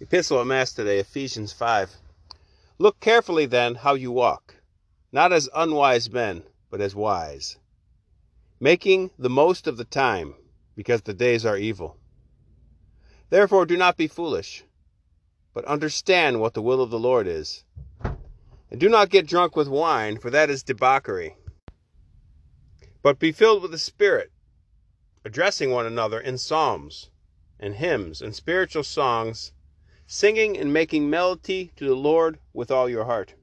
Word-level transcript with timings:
Epistle 0.00 0.40
of 0.40 0.46
Mass 0.48 0.72
today, 0.72 0.98
Ephesians 0.98 1.52
5. 1.52 1.94
Look 2.78 2.98
carefully 2.98 3.46
then 3.46 3.76
how 3.76 3.94
you 3.94 4.10
walk, 4.10 4.56
not 5.12 5.32
as 5.32 5.48
unwise 5.54 6.10
men, 6.10 6.42
but 6.68 6.80
as 6.80 6.96
wise, 6.96 7.58
making 8.58 9.12
the 9.16 9.30
most 9.30 9.68
of 9.68 9.76
the 9.76 9.84
time, 9.84 10.34
because 10.74 11.02
the 11.02 11.14
days 11.14 11.46
are 11.46 11.56
evil. 11.56 11.96
Therefore 13.30 13.66
do 13.66 13.76
not 13.76 13.96
be 13.96 14.08
foolish, 14.08 14.64
but 15.54 15.64
understand 15.64 16.40
what 16.40 16.54
the 16.54 16.62
will 16.62 16.82
of 16.82 16.90
the 16.90 16.98
Lord 16.98 17.28
is. 17.28 17.62
And 18.02 18.80
do 18.80 18.88
not 18.88 19.10
get 19.10 19.28
drunk 19.28 19.54
with 19.54 19.68
wine, 19.68 20.18
for 20.18 20.28
that 20.28 20.50
is 20.50 20.64
debauchery, 20.64 21.36
but 23.00 23.20
be 23.20 23.30
filled 23.30 23.62
with 23.62 23.70
the 23.70 23.78
Spirit, 23.78 24.32
addressing 25.24 25.70
one 25.70 25.86
another 25.86 26.18
in 26.18 26.36
psalms 26.36 27.10
and 27.60 27.76
hymns 27.76 28.20
and 28.20 28.34
spiritual 28.34 28.82
songs 28.82 29.52
singing 30.06 30.56
and 30.58 30.72
making 30.72 31.08
melody 31.08 31.70
to 31.76 31.84
the 31.84 31.94
Lord 31.94 32.38
with 32.52 32.70
all 32.70 32.88
your 32.88 33.04
heart. 33.04 33.34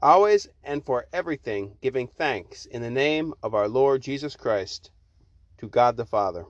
Always 0.00 0.48
and 0.64 0.84
for 0.84 1.06
everything 1.12 1.76
giving 1.80 2.08
thanks 2.08 2.66
in 2.66 2.82
the 2.82 2.90
name 2.90 3.34
of 3.42 3.54
our 3.54 3.68
Lord 3.68 4.02
Jesus 4.02 4.36
Christ 4.36 4.90
to 5.58 5.68
God 5.68 5.96
the 5.96 6.06
Father. 6.06 6.44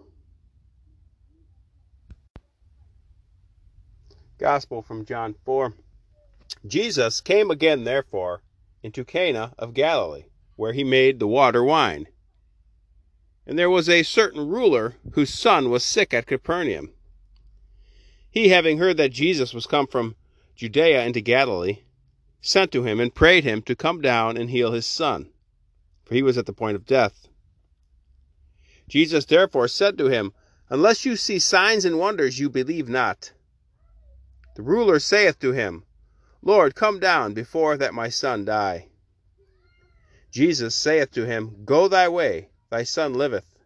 Gospel 4.39 4.83
from 4.83 5.05
John 5.05 5.35
4. 5.45 5.75
Jesus 6.67 7.21
came 7.21 7.51
again, 7.51 7.85
therefore, 7.85 8.43
into 8.83 9.05
Cana 9.05 9.53
of 9.59 9.75
Galilee, 9.75 10.25
where 10.57 10.73
he 10.73 10.83
made 10.85 11.19
the 11.19 11.27
water 11.27 11.63
wine. 11.63 12.09
And 13.47 13.59
there 13.59 13.71
was 13.71 13.89
a 13.89 14.03
certain 14.03 14.49
ruler 14.49 14.97
whose 15.13 15.33
son 15.33 15.71
was 15.71 15.85
sick 15.85 16.15
at 16.15 16.27
Capernaum 16.27 16.91
he, 18.33 18.49
having 18.49 18.79
heard 18.79 18.97
that 18.97 19.13
Jesus 19.13 19.53
was 19.53 19.67
come 19.67 19.87
from 19.87 20.17
Judea 20.57 21.05
into 21.05 21.21
Galilee, 21.21 21.81
sent 22.41 22.73
to 22.73 22.83
him 22.83 22.99
and 22.99 23.15
prayed 23.15 23.45
him 23.45 23.61
to 23.63 23.77
come 23.77 24.01
down 24.01 24.39
and 24.39 24.49
heal 24.49 24.73
his 24.73 24.87
son, 24.87 25.31
for 26.03 26.15
he 26.15 26.23
was 26.23 26.39
at 26.39 26.47
the 26.47 26.53
point 26.55 26.75
of 26.75 26.87
death. 26.87 27.29
Jesus 28.89 29.27
therefore 29.27 29.69
said 29.69 29.99
to 29.99 30.07
him, 30.07 30.33
Unless 30.71 31.05
you 31.05 31.15
see 31.15 31.39
signs 31.39 31.85
and 31.85 31.99
wonders, 31.99 32.41
you 32.41 32.49
believe 32.49 32.89
not. 32.89 33.33
The 34.57 34.63
ruler 34.63 34.99
saith 34.99 35.39
to 35.41 35.53
him, 35.53 35.85
Lord, 36.41 36.75
come 36.75 36.99
down 36.99 37.35
before 37.35 37.77
that 37.77 37.93
my 37.93 38.09
son 38.09 38.47
die. 38.47 38.89
Jesus 40.31 40.75
saith 40.75 41.11
to 41.13 41.27
him, 41.27 41.65
Go 41.67 41.87
thy 41.87 42.09
way, 42.09 42.49
thy 42.71 42.85
son 42.85 43.13
liveth. 43.13 43.59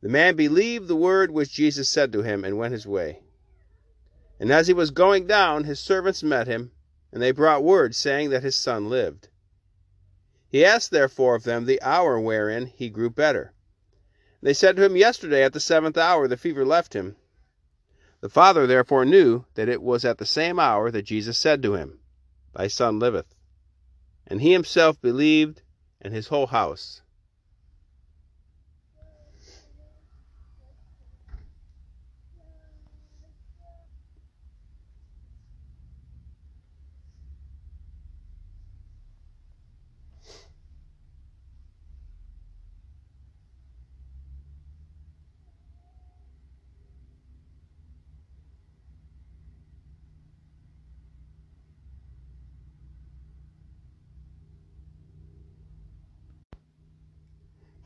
The 0.00 0.08
man 0.08 0.36
believed 0.36 0.88
the 0.88 0.96
word 0.96 1.30
which 1.30 1.52
Jesus 1.52 1.90
said 1.90 2.12
to 2.12 2.22
him, 2.22 2.44
and 2.44 2.56
went 2.56 2.72
his 2.72 2.86
way. 2.86 3.20
And 4.40 4.52
as 4.52 4.68
he 4.68 4.72
was 4.72 4.90
going 4.90 5.26
down, 5.26 5.64
his 5.64 5.80
servants 5.80 6.22
met 6.22 6.46
him, 6.46 6.70
and 7.12 7.20
they 7.20 7.32
brought 7.32 7.64
word, 7.64 7.94
saying 7.94 8.30
that 8.30 8.42
his 8.42 8.54
son 8.54 8.88
lived. 8.88 9.28
He 10.48 10.64
asked 10.64 10.90
therefore 10.90 11.34
of 11.34 11.42
them 11.42 11.66
the 11.66 11.82
hour 11.82 12.20
wherein 12.20 12.66
he 12.66 12.88
grew 12.88 13.10
better. 13.10 13.52
They 14.40 14.54
said 14.54 14.76
to 14.76 14.84
him, 14.84 14.96
Yesterday 14.96 15.42
at 15.42 15.52
the 15.52 15.60
seventh 15.60 15.98
hour 15.98 16.28
the 16.28 16.36
fever 16.36 16.64
left 16.64 16.94
him. 16.94 17.16
The 18.20 18.28
father 18.28 18.66
therefore 18.66 19.04
knew 19.04 19.44
that 19.54 19.68
it 19.68 19.82
was 19.82 20.04
at 20.04 20.18
the 20.18 20.26
same 20.26 20.58
hour 20.58 20.90
that 20.90 21.02
Jesus 21.02 21.36
said 21.36 21.62
to 21.62 21.74
him, 21.74 22.00
Thy 22.54 22.68
son 22.68 22.98
liveth. 22.98 23.34
And 24.26 24.40
he 24.40 24.52
himself 24.52 25.00
believed, 25.00 25.62
and 26.00 26.14
his 26.14 26.28
whole 26.28 26.46
house. 26.46 27.02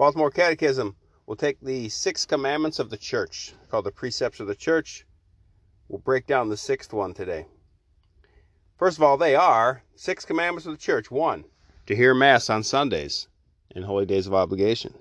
Baltimore 0.03 0.33
Catechism 0.33 0.97
will 1.27 1.37
take 1.37 1.61
the 1.61 1.89
six 1.89 2.27
commandments 2.27 2.81
of 2.81 2.91
the 2.91 2.97
church, 2.97 3.55
called 3.69 3.85
the 3.85 3.93
precepts 3.93 4.41
of 4.41 4.49
the 4.49 4.55
church. 4.57 5.07
We'll 5.87 6.01
break 6.01 6.27
down 6.27 6.49
the 6.49 6.57
sixth 6.57 6.93
one 6.93 7.15
today. 7.15 7.47
First 8.77 8.99
of 8.99 9.05
all, 9.05 9.17
they 9.17 9.37
are 9.37 9.85
six 9.95 10.25
commandments 10.25 10.67
of 10.67 10.73
the 10.73 10.79
church. 10.79 11.13
One, 11.13 11.45
to 11.87 11.95
hear 11.95 12.15
Mass 12.15 12.51
on 12.51 12.65
Sundays 12.65 13.29
and 13.77 13.85
holy 13.85 14.05
days 14.05 14.27
of 14.27 14.35
obligation. 14.35 14.93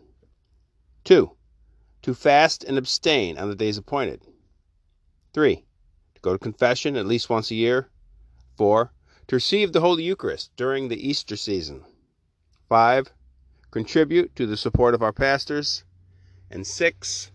Two, 1.04 1.32
to 2.04 2.14
fast 2.14 2.64
and 2.64 2.78
abstain 2.78 3.40
on 3.40 3.50
the 3.50 3.56
days 3.56 3.80
appointed. 3.80 4.22
Three, 5.34 5.66
to 6.14 6.22
go 6.22 6.32
to 6.34 6.38
confession 6.38 6.96
at 6.96 7.08
least 7.08 7.28
once 7.28 7.50
a 7.50 7.56
year. 7.56 7.90
Four, 8.56 8.94
to 9.30 9.36
receive 9.36 9.74
the 9.74 9.82
Holy 9.82 10.04
Eucharist 10.04 10.52
during 10.56 10.90
the 10.90 11.10
Easter 11.10 11.38
season. 11.38 11.86
Five, 12.70 13.12
contribute 13.72 14.36
to 14.36 14.46
the 14.46 14.58
support 14.58 14.94
of 14.94 15.02
our 15.02 15.14
pastors. 15.14 15.84
And 16.50 16.68
six, 16.68 17.32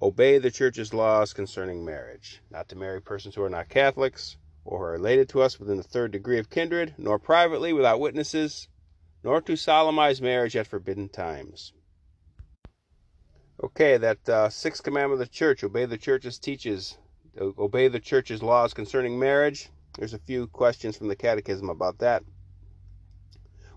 obey 0.00 0.38
the 0.38 0.50
church's 0.50 0.94
laws 0.94 1.32
concerning 1.32 1.84
marriage, 1.84 2.40
not 2.50 2.68
to 2.68 2.76
marry 2.76 3.02
persons 3.02 3.34
who 3.34 3.42
are 3.42 3.50
not 3.50 3.68
Catholics 3.68 4.36
or 4.64 4.88
are 4.88 4.92
related 4.92 5.28
to 5.28 5.42
us 5.42 5.58
within 5.58 5.76
the 5.76 5.82
third 5.82 6.12
degree 6.12 6.38
of 6.38 6.48
kindred, 6.48 6.94
nor 6.96 7.18
privately 7.18 7.72
without 7.72 8.00
witnesses, 8.00 8.68
nor 9.24 9.40
to 9.40 9.56
solemnize 9.56 10.22
marriage 10.22 10.56
at 10.56 10.66
forbidden 10.66 11.08
times. 11.08 11.72
Okay, 13.62 13.96
that 13.96 14.28
uh, 14.28 14.48
sixth 14.48 14.82
commandment 14.82 15.20
of 15.20 15.28
the 15.28 15.32
church, 15.32 15.62
obey 15.62 15.84
the 15.84 15.98
church's 15.98 16.38
teaches, 16.38 16.98
obey 17.40 17.88
the 17.88 18.00
church's 18.00 18.42
laws 18.42 18.74
concerning 18.74 19.18
marriage. 19.18 19.68
There's 19.98 20.14
a 20.14 20.18
few 20.18 20.46
questions 20.46 20.96
from 20.96 21.08
the 21.08 21.16
catechism 21.16 21.68
about 21.68 21.98
that. 21.98 22.22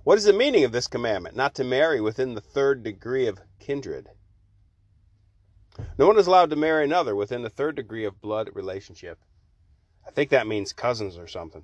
What 0.05 0.19
is 0.19 0.25
the 0.25 0.33
meaning 0.33 0.63
of 0.63 0.71
this 0.71 0.85
commandment? 0.85 1.35
Not 1.35 1.55
to 1.55 1.63
marry 1.63 1.99
within 1.99 2.35
the 2.35 2.41
third 2.41 2.83
degree 2.83 3.25
of 3.25 3.41
kindred. 3.57 4.07
No 5.97 6.05
one 6.05 6.19
is 6.19 6.27
allowed 6.27 6.51
to 6.51 6.55
marry 6.55 6.83
another 6.83 7.15
within 7.15 7.41
the 7.41 7.49
third 7.49 7.75
degree 7.75 8.05
of 8.05 8.21
blood 8.21 8.51
relationship. 8.53 9.17
I 10.07 10.11
think 10.11 10.29
that 10.29 10.45
means 10.45 10.73
cousins 10.73 11.17
or 11.17 11.25
something. 11.27 11.63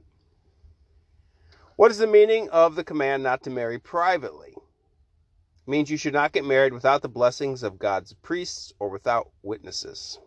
What 1.76 1.92
is 1.92 2.00
the 2.00 2.08
meaning 2.08 2.50
of 2.50 2.74
the 2.74 2.84
command 2.84 3.22
not 3.22 3.44
to 3.44 3.52
marry 3.52 3.78
privately? 3.78 4.56
It 4.56 5.70
means 5.70 5.92
you 5.92 5.98
should 5.98 6.12
not 6.12 6.32
get 6.32 6.44
married 6.44 6.74
without 6.74 7.04
the 7.04 7.10
blessings 7.10 7.62
of 7.62 7.78
God's 7.78 8.16
priests 8.24 8.74
or 8.80 8.90
without 8.90 9.30
witnesses. 9.44 10.18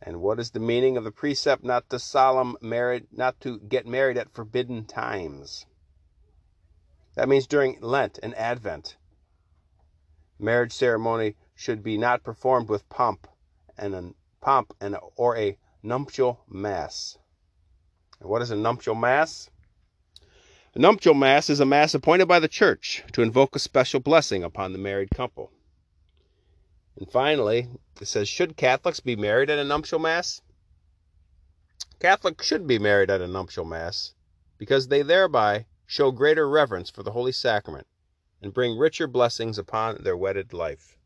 And 0.00 0.20
what 0.20 0.38
is 0.38 0.52
the 0.52 0.60
meaning 0.60 0.96
of 0.96 1.02
the 1.02 1.10
precept 1.10 1.64
not 1.64 1.90
to 1.90 1.98
solemn 1.98 2.56
married 2.60 3.08
not 3.10 3.40
to 3.40 3.58
get 3.58 3.84
married 3.84 4.16
at 4.16 4.32
forbidden 4.32 4.84
times? 4.84 5.66
That 7.14 7.28
means 7.28 7.46
during 7.46 7.78
Lent 7.80 8.18
and 8.22 8.34
Advent. 8.36 8.96
Marriage 10.38 10.72
ceremony 10.72 11.36
should 11.54 11.82
be 11.82 11.98
not 11.98 12.24
performed 12.24 12.68
with 12.68 12.88
pomp 12.88 13.28
and 13.76 13.94
a 13.94 14.10
pomp 14.40 14.74
and 14.80 14.94
a, 14.94 14.98
or 15.16 15.36
a 15.36 15.58
nuptial 15.82 16.42
mass. 16.48 17.18
And 18.20 18.28
what 18.28 18.42
is 18.42 18.50
a 18.50 18.56
nuptial 18.56 18.94
mass? 18.94 19.50
A 20.74 20.78
nuptial 20.78 21.14
mass 21.14 21.50
is 21.50 21.60
a 21.60 21.66
mass 21.66 21.94
appointed 21.94 22.26
by 22.26 22.40
the 22.40 22.48
church 22.48 23.04
to 23.12 23.22
invoke 23.22 23.54
a 23.54 23.58
special 23.58 24.00
blessing 24.00 24.42
upon 24.42 24.72
the 24.72 24.78
married 24.78 25.10
couple. 25.10 25.52
And 26.96 27.10
finally, 27.10 27.68
it 28.00 28.06
says, 28.06 28.28
should 28.28 28.56
Catholics 28.56 29.00
be 29.00 29.16
married 29.16 29.50
at 29.50 29.58
a 29.58 29.64
nuptial 29.64 29.98
mass? 29.98 30.40
Catholics 32.00 32.46
should 32.46 32.66
be 32.66 32.78
married 32.78 33.10
at 33.10 33.20
a 33.20 33.28
nuptial 33.28 33.64
mass 33.64 34.14
because 34.56 34.88
they 34.88 35.02
thereby 35.02 35.66
show 35.92 36.10
greater 36.10 36.48
reverence 36.48 36.88
for 36.88 37.02
the 37.02 37.12
Holy 37.12 37.32
Sacrament, 37.32 37.86
and 38.40 38.54
bring 38.54 38.78
richer 38.78 39.06
blessings 39.06 39.58
upon 39.58 40.02
their 40.02 40.16
wedded 40.16 40.54
life. 40.54 40.96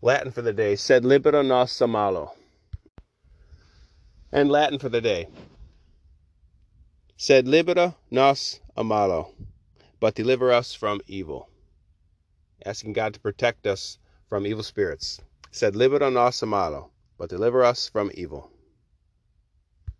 Latin 0.00 0.32
for 0.32 0.40
the 0.40 0.54
day, 0.54 0.74
sed 0.74 1.04
libera 1.04 1.42
nos 1.42 1.78
a 1.82 1.86
malo. 1.86 2.32
And 4.32 4.50
Latin 4.50 4.78
for 4.78 4.88
the 4.88 5.02
day, 5.02 5.28
sed 7.18 7.46
libera 7.46 7.94
nos 8.10 8.60
a 8.74 8.82
malo, 8.82 9.34
but 10.00 10.14
deliver 10.14 10.50
us 10.50 10.72
from 10.72 11.02
evil. 11.06 11.50
Asking 12.64 12.94
God 12.94 13.12
to 13.12 13.20
protect 13.20 13.66
us 13.66 13.98
from 14.30 14.46
evil 14.46 14.62
spirits. 14.62 15.20
Sed 15.50 15.76
libera 15.76 16.10
nos 16.10 16.42
a 16.42 16.46
malo, 16.46 16.90
but 17.18 17.28
deliver 17.28 17.62
us 17.62 17.86
from 17.86 18.10
evil. 18.14 18.50